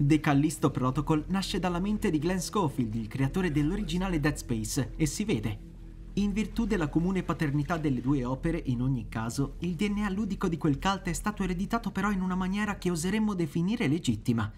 The 0.00 0.20
Callisto 0.20 0.70
Protocol 0.70 1.24
nasce 1.26 1.58
dalla 1.58 1.80
mente 1.80 2.08
di 2.08 2.20
Glenn 2.20 2.36
Schofield, 2.36 2.94
il 2.94 3.08
creatore 3.08 3.50
dell'originale 3.50 4.20
Dead 4.20 4.36
Space, 4.36 4.92
e 4.94 5.06
si 5.06 5.24
vede. 5.24 5.58
In 6.14 6.30
virtù 6.30 6.66
della 6.66 6.88
comune 6.88 7.24
paternità 7.24 7.78
delle 7.78 8.00
due 8.00 8.24
opere, 8.24 8.62
in 8.66 8.80
ogni 8.80 9.08
caso, 9.08 9.56
il 9.58 9.74
DNA 9.74 10.08
ludico 10.10 10.46
di 10.46 10.56
quel 10.56 10.78
cult 10.78 11.08
è 11.08 11.12
stato 11.12 11.42
ereditato 11.42 11.90
però 11.90 12.12
in 12.12 12.20
una 12.20 12.36
maniera 12.36 12.78
che 12.78 12.92
oseremmo 12.92 13.34
definire 13.34 13.88
legittima. 13.88 14.48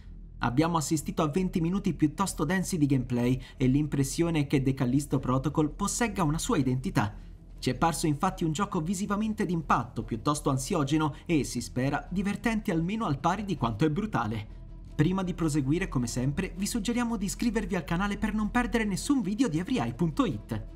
Abbiamo 0.40 0.76
assistito 0.76 1.22
a 1.22 1.28
20 1.28 1.62
minuti 1.62 1.94
piuttosto 1.94 2.44
densi 2.44 2.76
di 2.76 2.84
gameplay 2.84 3.40
e 3.56 3.66
l'impressione 3.66 4.40
è 4.40 4.46
che 4.46 4.62
The 4.62 4.74
Callisto 4.74 5.20
Protocol 5.20 5.70
possegga 5.70 6.22
una 6.22 6.38
sua 6.38 6.58
identità. 6.58 7.14
Ci 7.58 7.70
è 7.70 7.74
parso 7.74 8.06
infatti 8.06 8.44
un 8.44 8.52
gioco 8.52 8.82
visivamente 8.82 9.46
d'impatto, 9.46 10.02
piuttosto 10.02 10.50
ansiogeno 10.50 11.14
e, 11.24 11.44
si 11.44 11.62
spera, 11.62 12.06
divertente 12.10 12.70
almeno 12.70 13.06
al 13.06 13.18
pari 13.18 13.46
di 13.46 13.56
quanto 13.56 13.86
è 13.86 13.90
brutale. 13.90 14.58
Prima 15.00 15.22
di 15.22 15.32
proseguire, 15.32 15.88
come 15.88 16.06
sempre, 16.06 16.52
vi 16.58 16.66
suggeriamo 16.66 17.16
di 17.16 17.24
iscrivervi 17.24 17.74
al 17.74 17.84
canale 17.84 18.18
per 18.18 18.34
non 18.34 18.50
perdere 18.50 18.84
nessun 18.84 19.22
video 19.22 19.48
di 19.48 19.58
EveryEye.it. 19.58 20.66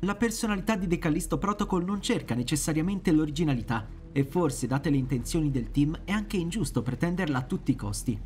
La 0.00 0.16
personalità 0.16 0.74
di 0.74 0.88
The 0.88 0.98
Callisto 0.98 1.38
Protocol 1.38 1.84
non 1.84 2.02
cerca 2.02 2.34
necessariamente 2.34 3.12
l'originalità, 3.12 3.86
e 4.10 4.24
forse, 4.24 4.66
date 4.66 4.90
le 4.90 4.96
intenzioni 4.96 5.52
del 5.52 5.70
team, 5.70 6.00
è 6.02 6.10
anche 6.10 6.36
ingiusto 6.36 6.82
pretenderla 6.82 7.38
a 7.38 7.42
tutti 7.42 7.70
i 7.70 7.76
costi. 7.76 8.20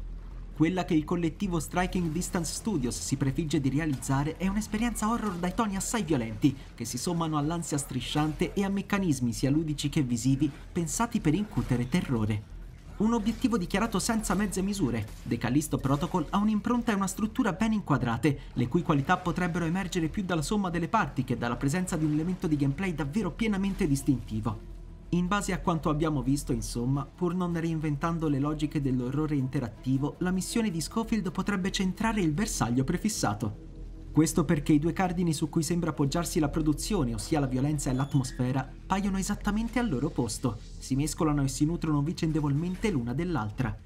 Quella 0.56 0.86
che 0.86 0.94
il 0.94 1.04
collettivo 1.04 1.60
Striking 1.60 2.10
Distance 2.10 2.54
Studios 2.54 2.98
si 2.98 3.18
prefigge 3.18 3.60
di 3.60 3.68
realizzare 3.68 4.38
è 4.38 4.48
un'esperienza 4.48 5.10
horror 5.10 5.34
dai 5.34 5.52
toni 5.54 5.76
assai 5.76 6.04
violenti, 6.04 6.56
che 6.74 6.86
si 6.86 6.96
sommano 6.96 7.36
all'ansia 7.36 7.76
strisciante 7.76 8.54
e 8.54 8.64
a 8.64 8.70
meccanismi 8.70 9.34
sia 9.34 9.50
ludici 9.50 9.90
che 9.90 10.00
visivi 10.00 10.50
pensati 10.72 11.20
per 11.20 11.34
incutere 11.34 11.86
terrore. 11.86 12.53
Un 12.96 13.12
obiettivo 13.12 13.58
dichiarato 13.58 13.98
senza 13.98 14.34
mezze 14.34 14.62
misure, 14.62 15.04
The 15.24 15.36
Callisto 15.36 15.78
Protocol 15.78 16.26
ha 16.30 16.38
un'impronta 16.38 16.92
e 16.92 16.94
una 16.94 17.08
struttura 17.08 17.52
ben 17.52 17.72
inquadrate, 17.72 18.42
le 18.52 18.68
cui 18.68 18.82
qualità 18.82 19.16
potrebbero 19.16 19.64
emergere 19.64 20.08
più 20.08 20.22
dalla 20.22 20.42
somma 20.42 20.70
delle 20.70 20.86
parti 20.86 21.24
che 21.24 21.36
dalla 21.36 21.56
presenza 21.56 21.96
di 21.96 22.04
un 22.04 22.12
elemento 22.12 22.46
di 22.46 22.54
gameplay 22.54 22.94
davvero 22.94 23.32
pienamente 23.32 23.88
distintivo. 23.88 24.72
In 25.08 25.26
base 25.26 25.52
a 25.52 25.58
quanto 25.58 25.90
abbiamo 25.90 26.22
visto, 26.22 26.52
insomma, 26.52 27.04
pur 27.04 27.34
non 27.34 27.58
reinventando 27.58 28.28
le 28.28 28.38
logiche 28.38 28.80
dell'orrore 28.80 29.34
interattivo, 29.34 30.14
la 30.18 30.30
missione 30.30 30.70
di 30.70 30.80
Schofield 30.80 31.32
potrebbe 31.32 31.72
centrare 31.72 32.20
il 32.20 32.30
bersaglio 32.30 32.84
prefissato. 32.84 33.73
Questo 34.14 34.44
perché 34.44 34.72
i 34.72 34.78
due 34.78 34.92
cardini 34.92 35.32
su 35.32 35.48
cui 35.48 35.64
sembra 35.64 35.90
appoggiarsi 35.90 36.38
la 36.38 36.48
produzione, 36.48 37.14
ossia 37.14 37.40
la 37.40 37.48
violenza 37.48 37.90
e 37.90 37.94
l'atmosfera, 37.94 38.70
paiono 38.86 39.18
esattamente 39.18 39.80
al 39.80 39.88
loro 39.88 40.08
posto, 40.08 40.60
si 40.78 40.94
mescolano 40.94 41.42
e 41.42 41.48
si 41.48 41.64
nutrono 41.64 42.00
vicendevolmente 42.00 42.92
l'una 42.92 43.12
dell'altra. 43.12 43.76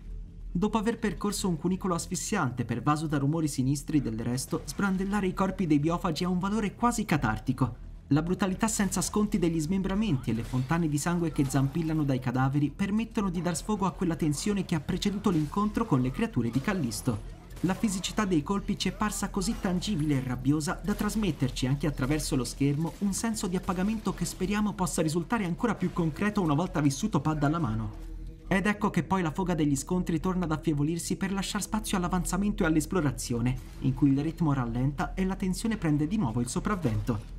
Dopo 0.52 0.76
aver 0.76 0.98
percorso 0.98 1.48
un 1.48 1.56
cunicolo 1.56 1.94
asfissiante 1.94 2.66
pervaso 2.66 3.06
da 3.06 3.16
rumori 3.16 3.48
sinistri 3.48 4.02
del 4.02 4.18
resto, 4.18 4.60
sbrandellare 4.66 5.28
i 5.28 5.32
corpi 5.32 5.66
dei 5.66 5.78
biofagi 5.78 6.24
ha 6.24 6.28
un 6.28 6.38
valore 6.38 6.74
quasi 6.74 7.06
catartico. 7.06 7.76
La 8.08 8.20
brutalità 8.20 8.68
senza 8.68 9.00
sconti 9.00 9.38
degli 9.38 9.58
smembramenti 9.58 10.28
e 10.28 10.34
le 10.34 10.44
fontane 10.44 10.90
di 10.90 10.98
sangue 10.98 11.32
che 11.32 11.46
zampillano 11.46 12.04
dai 12.04 12.18
cadaveri 12.18 12.68
permettono 12.68 13.30
di 13.30 13.40
dar 13.40 13.56
sfogo 13.56 13.86
a 13.86 13.92
quella 13.92 14.14
tensione 14.14 14.66
che 14.66 14.74
ha 14.74 14.80
preceduto 14.80 15.30
l'incontro 15.30 15.86
con 15.86 16.02
le 16.02 16.10
creature 16.10 16.50
di 16.50 16.60
Callisto. 16.60 17.37
La 17.62 17.74
fisicità 17.74 18.24
dei 18.24 18.44
colpi 18.44 18.78
ci 18.78 18.88
è 18.88 18.92
parsa 18.92 19.30
così 19.30 19.56
tangibile 19.60 20.18
e 20.18 20.22
rabbiosa 20.24 20.80
da 20.80 20.94
trasmetterci 20.94 21.66
anche 21.66 21.88
attraverso 21.88 22.36
lo 22.36 22.44
schermo 22.44 22.92
un 22.98 23.12
senso 23.12 23.48
di 23.48 23.56
appagamento 23.56 24.14
che 24.14 24.24
speriamo 24.24 24.74
possa 24.74 25.02
risultare 25.02 25.44
ancora 25.44 25.74
più 25.74 25.92
concreto 25.92 26.40
una 26.40 26.54
volta 26.54 26.80
vissuto 26.80 27.20
pad 27.20 27.42
alla 27.42 27.58
mano. 27.58 28.06
Ed 28.46 28.66
ecco 28.66 28.90
che 28.90 29.02
poi 29.02 29.22
la 29.22 29.32
foga 29.32 29.54
degli 29.54 29.74
scontri 29.74 30.20
torna 30.20 30.44
ad 30.44 30.52
affievolirsi 30.52 31.16
per 31.16 31.32
lasciare 31.32 31.64
spazio 31.64 31.96
all'avanzamento 31.96 32.62
e 32.62 32.66
all'esplorazione, 32.66 33.58
in 33.80 33.92
cui 33.92 34.12
il 34.12 34.20
ritmo 34.20 34.52
rallenta 34.52 35.14
e 35.14 35.24
la 35.24 35.34
tensione 35.34 35.76
prende 35.76 36.06
di 36.06 36.16
nuovo 36.16 36.40
il 36.40 36.48
sopravvento. 36.48 37.37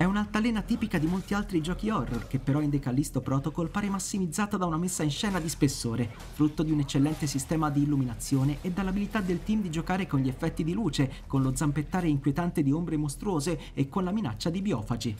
È 0.00 0.04
un'altalena 0.04 0.62
tipica 0.62 0.96
di 0.96 1.06
molti 1.06 1.34
altri 1.34 1.60
giochi 1.60 1.90
horror, 1.90 2.26
che 2.26 2.38
però 2.38 2.62
in 2.62 2.70
The 2.70 2.78
Callisto 2.78 3.20
Protocol 3.20 3.68
pare 3.68 3.90
massimizzata 3.90 4.56
da 4.56 4.64
una 4.64 4.78
messa 4.78 5.02
in 5.02 5.10
scena 5.10 5.38
di 5.38 5.50
spessore, 5.50 6.10
frutto 6.32 6.62
di 6.62 6.72
un 6.72 6.78
eccellente 6.78 7.26
sistema 7.26 7.68
di 7.68 7.82
illuminazione 7.82 8.60
e 8.62 8.70
dall'abilità 8.70 9.20
del 9.20 9.42
team 9.42 9.60
di 9.60 9.68
giocare 9.68 10.06
con 10.06 10.20
gli 10.20 10.28
effetti 10.28 10.64
di 10.64 10.72
luce, 10.72 11.12
con 11.26 11.42
lo 11.42 11.54
zampettare 11.54 12.08
inquietante 12.08 12.62
di 12.62 12.72
ombre 12.72 12.96
mostruose 12.96 13.60
e 13.74 13.90
con 13.90 14.02
la 14.02 14.10
minaccia 14.10 14.48
di 14.48 14.62
biofagi. 14.62 15.16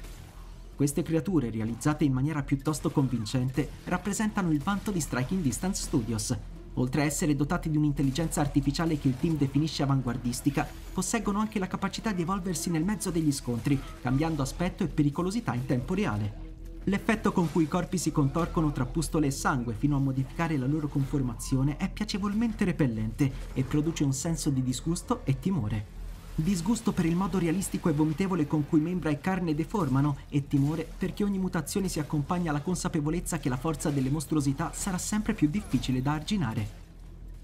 Queste 0.74 1.02
creature, 1.02 1.50
realizzate 1.50 2.04
in 2.04 2.14
maniera 2.14 2.42
piuttosto 2.42 2.88
convincente, 2.90 3.68
rappresentano 3.84 4.50
il 4.50 4.62
vanto 4.62 4.90
di 4.90 5.00
Striking 5.02 5.42
Distance 5.42 5.82
Studios, 5.82 6.34
Oltre 6.74 7.02
a 7.02 7.04
essere 7.04 7.34
dotati 7.34 7.70
di 7.70 7.76
un'intelligenza 7.76 8.40
artificiale 8.40 8.98
che 8.98 9.08
il 9.08 9.18
team 9.18 9.36
definisce 9.36 9.82
avanguardistica, 9.82 10.66
posseggono 10.92 11.38
anche 11.38 11.58
la 11.58 11.66
capacità 11.66 12.12
di 12.12 12.22
evolversi 12.22 12.70
nel 12.70 12.84
mezzo 12.84 13.10
degli 13.10 13.32
scontri, 13.32 13.80
cambiando 14.00 14.42
aspetto 14.42 14.84
e 14.84 14.88
pericolosità 14.88 15.54
in 15.54 15.66
tempo 15.66 15.94
reale. 15.94 16.48
L'effetto 16.84 17.32
con 17.32 17.50
cui 17.52 17.64
i 17.64 17.68
corpi 17.68 17.98
si 17.98 18.10
contorcono 18.10 18.72
tra 18.72 18.86
pustole 18.86 19.26
e 19.26 19.30
sangue 19.30 19.74
fino 19.74 19.96
a 19.96 20.00
modificare 20.00 20.56
la 20.56 20.66
loro 20.66 20.88
conformazione 20.88 21.76
è 21.76 21.90
piacevolmente 21.90 22.64
repellente 22.64 23.30
e 23.52 23.62
produce 23.64 24.02
un 24.02 24.14
senso 24.14 24.48
di 24.48 24.62
disgusto 24.62 25.20
e 25.24 25.38
timore. 25.38 25.99
Disgusto 26.42 26.92
per 26.92 27.04
il 27.04 27.16
modo 27.16 27.38
realistico 27.38 27.90
e 27.90 27.92
vomitevole 27.92 28.46
con 28.46 28.66
cui 28.66 28.80
membra 28.80 29.10
e 29.10 29.20
carne 29.20 29.54
deformano 29.54 30.16
e 30.30 30.46
timore 30.46 30.88
perché 30.96 31.22
ogni 31.22 31.38
mutazione 31.38 31.86
si 31.86 32.00
accompagna 32.00 32.48
alla 32.48 32.62
consapevolezza 32.62 33.38
che 33.38 33.50
la 33.50 33.58
forza 33.58 33.90
delle 33.90 34.08
mostruosità 34.08 34.72
sarà 34.72 34.96
sempre 34.96 35.34
più 35.34 35.50
difficile 35.50 36.00
da 36.00 36.14
arginare. 36.14 36.78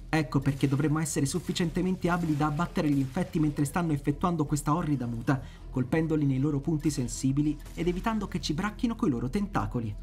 Ecco 0.08 0.40
perché 0.40 0.66
dovremmo 0.66 0.98
essere 0.98 1.26
sufficientemente 1.26 2.08
abili 2.08 2.38
da 2.38 2.46
abbattere 2.46 2.88
gli 2.88 2.98
infetti 2.98 3.38
mentre 3.38 3.66
stanno 3.66 3.92
effettuando 3.92 4.46
questa 4.46 4.74
orrida 4.74 5.04
muta, 5.04 5.42
colpendoli 5.70 6.24
nei 6.24 6.38
loro 6.38 6.60
punti 6.60 6.88
sensibili 6.88 7.54
ed 7.74 7.88
evitando 7.88 8.26
che 8.28 8.40
ci 8.40 8.54
bracchino 8.54 8.96
coi 8.96 9.10
loro 9.10 9.28
tentacoli. 9.28 9.94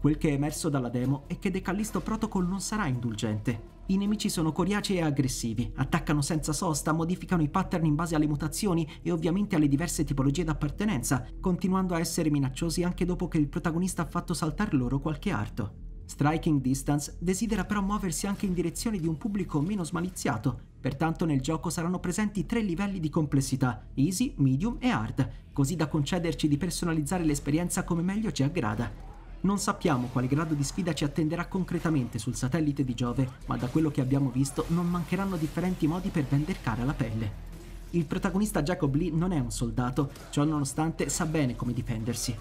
Quel 0.00 0.18
che 0.18 0.30
è 0.30 0.32
emerso 0.32 0.68
dalla 0.68 0.88
demo 0.88 1.24
è 1.28 1.38
che 1.38 1.52
The 1.52 1.62
Callisto 1.62 2.00
Protocol 2.00 2.48
non 2.48 2.60
sarà 2.60 2.88
indulgente. 2.88 3.71
I 3.86 3.96
nemici 3.96 4.28
sono 4.28 4.52
coriacei 4.52 4.98
e 4.98 5.02
aggressivi, 5.02 5.70
attaccano 5.74 6.22
senza 6.22 6.52
sosta, 6.52 6.92
modificano 6.92 7.42
i 7.42 7.48
pattern 7.48 7.84
in 7.84 7.96
base 7.96 8.14
alle 8.14 8.28
mutazioni 8.28 8.88
e 9.02 9.10
ovviamente 9.10 9.56
alle 9.56 9.66
diverse 9.66 10.04
tipologie 10.04 10.44
d'appartenenza, 10.44 11.26
continuando 11.40 11.94
a 11.94 11.98
essere 11.98 12.30
minacciosi 12.30 12.84
anche 12.84 13.04
dopo 13.04 13.26
che 13.26 13.38
il 13.38 13.48
protagonista 13.48 14.02
ha 14.02 14.06
fatto 14.06 14.34
saltare 14.34 14.76
loro 14.76 15.00
qualche 15.00 15.30
arto. 15.30 15.74
Striking 16.04 16.60
Distance 16.60 17.16
desidera 17.18 17.64
però 17.64 17.82
muoversi 17.82 18.26
anche 18.26 18.46
in 18.46 18.52
direzione 18.52 18.98
di 18.98 19.08
un 19.08 19.16
pubblico 19.16 19.60
meno 19.60 19.82
smaliziato, 19.82 20.60
pertanto 20.80 21.24
nel 21.24 21.40
gioco 21.40 21.68
saranno 21.68 21.98
presenti 21.98 22.46
tre 22.46 22.60
livelli 22.60 23.00
di 23.00 23.08
complessità, 23.08 23.88
easy, 23.94 24.34
medium 24.36 24.76
e 24.78 24.90
hard, 24.90 25.30
così 25.52 25.74
da 25.74 25.88
concederci 25.88 26.48
di 26.48 26.56
personalizzare 26.56 27.24
l'esperienza 27.24 27.82
come 27.84 28.02
meglio 28.02 28.30
ci 28.30 28.42
aggrada. 28.42 29.11
Non 29.42 29.58
sappiamo 29.58 30.06
quale 30.12 30.28
grado 30.28 30.54
di 30.54 30.62
sfida 30.62 30.92
ci 30.92 31.02
attenderà 31.02 31.46
concretamente 31.46 32.20
sul 32.20 32.36
satellite 32.36 32.84
di 32.84 32.94
Giove, 32.94 33.28
ma 33.46 33.56
da 33.56 33.66
quello 33.66 33.90
che 33.90 34.00
abbiamo 34.00 34.30
visto 34.30 34.66
non 34.68 34.88
mancheranno 34.88 35.36
differenti 35.36 35.88
modi 35.88 36.10
per 36.10 36.24
vendicare 36.24 36.84
la 36.84 36.92
pelle. 36.92 37.50
Il 37.90 38.04
protagonista 38.04 38.62
Jacob 38.62 38.94
Lee 38.94 39.10
non 39.10 39.32
è 39.32 39.40
un 39.40 39.50
soldato, 39.50 40.12
ciò 40.30 40.44
nonostante 40.44 41.08
sa 41.08 41.26
bene 41.26 41.56
come 41.56 41.72
difendersi. 41.72 42.36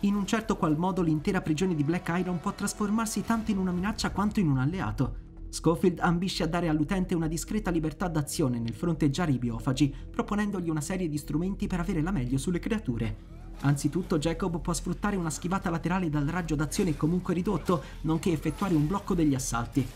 In 0.00 0.14
un 0.14 0.26
certo 0.26 0.56
qual 0.56 0.78
modo 0.78 1.02
l'intera 1.02 1.42
prigione 1.42 1.74
di 1.74 1.84
Black 1.84 2.10
Iron 2.18 2.40
può 2.40 2.54
trasformarsi 2.54 3.22
tanto 3.22 3.50
in 3.50 3.58
una 3.58 3.72
minaccia 3.72 4.10
quanto 4.10 4.40
in 4.40 4.48
un 4.48 4.58
alleato. 4.58 5.24
Schofield 5.50 6.00
ambisce 6.00 6.42
a 6.42 6.48
dare 6.48 6.68
all'utente 6.68 7.14
una 7.14 7.28
discreta 7.28 7.70
libertà 7.70 8.08
d'azione 8.08 8.58
nel 8.58 8.74
fronteggiare 8.74 9.30
i 9.30 9.38
biofagi, 9.38 9.94
proponendogli 10.10 10.70
una 10.70 10.80
serie 10.80 11.08
di 11.08 11.18
strumenti 11.18 11.66
per 11.66 11.80
avere 11.80 12.00
la 12.00 12.10
meglio 12.12 12.38
sulle 12.38 12.60
creature. 12.60 13.35
Anzitutto 13.60 14.18
Jacob 14.18 14.60
può 14.60 14.72
sfruttare 14.72 15.16
una 15.16 15.30
schivata 15.30 15.70
laterale 15.70 16.10
dal 16.10 16.26
raggio 16.26 16.54
d'azione 16.54 16.96
comunque 16.96 17.34
ridotto, 17.34 17.82
nonché 18.02 18.30
effettuare 18.30 18.74
un 18.74 18.86
blocco 18.86 19.14
degli 19.14 19.34
assalti. 19.34 19.86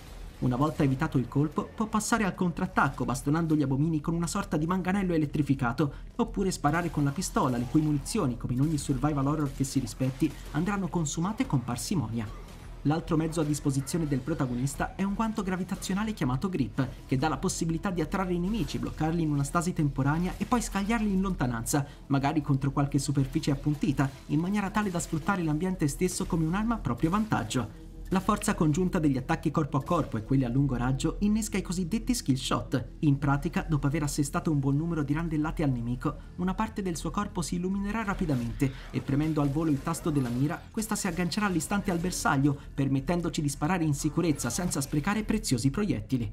Una 0.41 0.57
volta 0.57 0.83
evitato 0.83 1.19
il 1.19 1.29
colpo, 1.29 1.69
può 1.75 1.87
passare 1.87 2.25
al 2.25 2.35
contrattacco 2.35 3.05
bastonando 3.05 3.55
gli 3.55 3.63
abomini 3.63 4.01
con 4.01 4.15
una 4.15 4.27
sorta 4.27 4.57
di 4.57 4.67
manganello 4.67 5.13
elettrificato, 5.13 5.93
oppure 6.17 6.51
sparare 6.51 6.91
con 6.91 7.05
la 7.05 7.11
pistola, 7.11 7.59
le 7.59 7.67
cui 7.71 7.83
munizioni, 7.83 8.39
come 8.39 8.55
in 8.55 8.63
ogni 8.63 8.79
survival 8.79 9.27
horror 9.27 9.53
che 9.55 9.65
si 9.65 9.79
rispetti, 9.79 10.33
andranno 10.53 10.89
consumate 10.89 11.47
con 11.47 11.63
parsimonia. 11.63 12.50
L'altro 12.85 13.19
mezzo 13.19 13.43
a 13.43 13.45
disposizione 13.45 14.07
del 14.07 14.21
protagonista 14.21 14.95
è 14.95 15.03
un 15.03 15.13
guanto 15.13 15.43
gravitazionale 15.43 16.15
chiamato 16.15 16.49
Grip, 16.49 16.89
che 17.07 17.19
dà 17.19 17.29
la 17.29 17.37
possibilità 17.37 17.91
di 17.91 18.01
attrarre 18.01 18.33
i 18.33 18.39
nemici, 18.39 18.79
bloccarli 18.79 19.21
in 19.21 19.31
una 19.31 19.45
stasi 19.45 19.75
temporanea 19.75 20.35
e 20.39 20.47
poi 20.47 20.63
scagliarli 20.63 21.13
in 21.13 21.21
lontananza, 21.21 21.87
magari 22.07 22.41
contro 22.41 22.71
qualche 22.71 22.99
superficie 22.99 23.51
appuntita, 23.51 24.09
in 24.27 24.41
maniera 24.41 24.71
tale 24.71 24.91
da 24.91 24.99
sfruttare 24.99 25.43
l'ambiente 25.43 25.89
stesso 25.89 26.25
come 26.25 26.47
un'arma 26.47 26.77
a 26.77 26.79
proprio 26.79 27.11
vantaggio. 27.11 27.80
La 28.13 28.19
forza 28.19 28.55
congiunta 28.55 28.99
degli 28.99 29.17
attacchi 29.17 29.53
corpo 29.53 29.77
a 29.77 29.85
corpo 29.85 30.17
e 30.17 30.25
quelli 30.25 30.43
a 30.43 30.49
lungo 30.49 30.75
raggio 30.75 31.19
innesca 31.21 31.59
i 31.59 31.63
cosiddetti 31.63 32.13
skill 32.13 32.35
shot. 32.35 32.89
In 33.01 33.19
pratica, 33.19 33.65
dopo 33.69 33.87
aver 33.87 34.03
assestato 34.03 34.51
un 34.51 34.59
buon 34.59 34.77
numero 34.77 35.05
di 35.05 35.13
randellate 35.13 35.63
al 35.63 35.71
nemico, 35.71 36.17
una 36.39 36.53
parte 36.53 36.83
del 36.83 36.97
suo 36.97 37.13
corpo 37.13 37.41
si 37.41 37.55
illuminerà 37.55 38.03
rapidamente 38.03 38.73
e 38.91 39.01
premendo 39.01 39.41
al 39.41 39.51
volo 39.51 39.71
il 39.71 39.81
tasto 39.81 40.11
della 40.11 40.29
mira, 40.29 40.61
questa 40.73 40.97
si 40.97 41.07
aggancerà 41.07 41.47
all'istante 41.47 41.93
al 41.93 41.99
bersaglio, 41.99 42.59
permettendoci 42.75 43.41
di 43.41 43.49
sparare 43.49 43.85
in 43.85 43.95
sicurezza 43.95 44.51
senza 44.51 44.81
sprecare 44.81 45.23
preziosi 45.23 45.71
proiettili. 45.71 46.33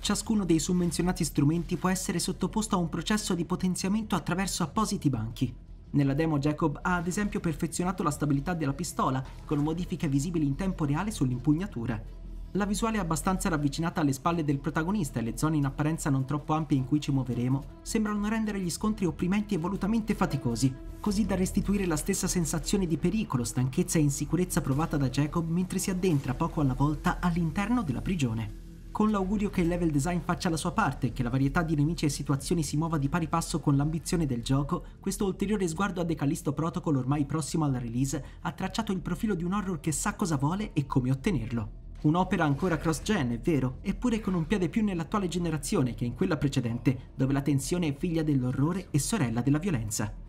Ciascuno 0.00 0.44
dei 0.44 0.58
summenzionati 0.58 1.22
strumenti 1.22 1.76
può 1.76 1.88
essere 1.88 2.18
sottoposto 2.18 2.74
a 2.74 2.80
un 2.80 2.88
processo 2.88 3.36
di 3.36 3.44
potenziamento 3.44 4.16
attraverso 4.16 4.64
appositi 4.64 5.08
banchi. 5.08 5.54
Nella 5.92 6.14
demo 6.14 6.38
Jacob 6.38 6.78
ha 6.80 6.96
ad 6.96 7.06
esempio 7.06 7.38
perfezionato 7.38 8.02
la 8.02 8.10
stabilità 8.10 8.54
della 8.54 8.72
pistola 8.72 9.22
con 9.44 9.58
modifiche 9.58 10.08
visibili 10.08 10.46
in 10.46 10.54
tempo 10.54 10.86
reale 10.86 11.10
sull'impugnatura. 11.10 12.20
La 12.52 12.66
visuale 12.66 12.96
è 12.96 13.00
abbastanza 13.00 13.48
ravvicinata 13.48 14.00
alle 14.00 14.12
spalle 14.12 14.44
del 14.44 14.58
protagonista 14.58 15.18
e 15.18 15.22
le 15.22 15.36
zone 15.36 15.56
in 15.56 15.64
apparenza 15.64 16.10
non 16.10 16.26
troppo 16.26 16.54
ampie 16.54 16.76
in 16.76 16.86
cui 16.86 17.00
ci 17.00 17.10
muoveremo 17.10 17.80
sembrano 17.82 18.28
rendere 18.28 18.60
gli 18.60 18.70
scontri 18.70 19.04
opprimenti 19.04 19.54
e 19.54 19.58
volutamente 19.58 20.14
faticosi, 20.14 20.74
così 21.00 21.26
da 21.26 21.34
restituire 21.34 21.86
la 21.86 21.96
stessa 21.96 22.26
sensazione 22.26 22.86
di 22.86 22.96
pericolo, 22.96 23.44
stanchezza 23.44 23.98
e 23.98 24.02
insicurezza 24.02 24.60
provata 24.60 24.96
da 24.96 25.08
Jacob 25.10 25.48
mentre 25.48 25.78
si 25.78 25.90
addentra 25.90 26.34
poco 26.34 26.60
alla 26.60 26.74
volta 26.74 27.18
all'interno 27.20 27.82
della 27.82 28.02
prigione 28.02 28.61
con 29.02 29.10
l'augurio 29.10 29.50
che 29.50 29.62
il 29.62 29.66
level 29.66 29.90
design 29.90 30.20
faccia 30.20 30.48
la 30.48 30.56
sua 30.56 30.70
parte 30.70 31.08
e 31.08 31.12
che 31.12 31.24
la 31.24 31.28
varietà 31.28 31.64
di 31.64 31.74
nemici 31.74 32.04
e 32.04 32.08
situazioni 32.08 32.62
si 32.62 32.76
muova 32.76 32.98
di 32.98 33.08
pari 33.08 33.26
passo 33.26 33.58
con 33.58 33.76
l'ambizione 33.76 34.26
del 34.26 34.44
gioco, 34.44 34.84
questo 35.00 35.24
ulteriore 35.24 35.66
sguardo 35.66 36.00
a 36.00 36.04
Decalisto 36.04 36.52
Protocol 36.52 36.98
ormai 36.98 37.24
prossimo 37.24 37.64
alla 37.64 37.80
release 37.80 38.24
ha 38.42 38.52
tracciato 38.52 38.92
il 38.92 39.00
profilo 39.00 39.34
di 39.34 39.42
un 39.42 39.54
horror 39.54 39.80
che 39.80 39.90
sa 39.90 40.14
cosa 40.14 40.36
vuole 40.36 40.70
e 40.72 40.86
come 40.86 41.10
ottenerlo. 41.10 41.70
Un'opera 42.02 42.44
ancora 42.44 42.76
cross-gen, 42.76 43.32
è 43.32 43.40
vero, 43.40 43.78
eppure 43.82 44.20
con 44.20 44.34
un 44.34 44.46
piede 44.46 44.68
più 44.68 44.84
nell'attuale 44.84 45.26
generazione 45.26 45.94
che 45.94 46.04
in 46.04 46.14
quella 46.14 46.36
precedente, 46.36 47.10
dove 47.16 47.32
la 47.32 47.42
tensione 47.42 47.88
è 47.88 47.96
figlia 47.96 48.22
dell'orrore 48.22 48.86
e 48.92 49.00
sorella 49.00 49.40
della 49.40 49.58
violenza. 49.58 50.21